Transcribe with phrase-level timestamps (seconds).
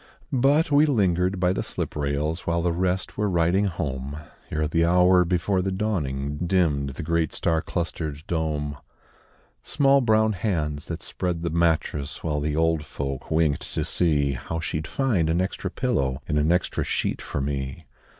[0.33, 4.17] But we lingered by the slip rails While the rest were riding home,
[4.49, 8.77] Ere the hour before the dawning, Dimmed the great star clustered dome.
[9.61, 14.59] Small brown hands that spread the mattress While the old folk winked to see How
[14.59, 17.85] she'd find an extra pillow And an extra sheet for me.